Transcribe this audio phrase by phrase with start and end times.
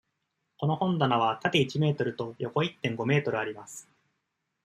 [0.57, 3.87] この本棚は縦一メートルと横一．五メートルあります。